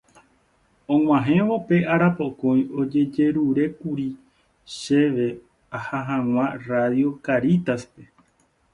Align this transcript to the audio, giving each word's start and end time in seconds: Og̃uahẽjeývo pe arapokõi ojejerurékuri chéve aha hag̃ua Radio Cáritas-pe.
Og̃uahẽjeývo 0.93 1.57
pe 1.67 1.77
arapokõi 1.93 2.61
ojejerurékuri 2.79 4.09
chéve 4.79 5.27
aha 5.77 5.99
hag̃ua 6.07 6.45
Radio 6.69 7.09
Cáritas-pe. 7.25 8.03